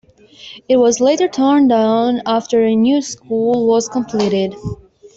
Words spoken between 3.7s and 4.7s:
completed.